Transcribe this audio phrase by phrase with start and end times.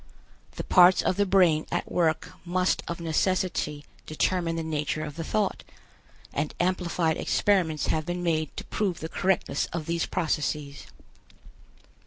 [0.53, 5.23] The parts of the brain at work must of necessity determine the nature of the
[5.23, 5.63] thought,
[6.33, 10.87] and amplified experiments have been made to prove the correctness of these processes.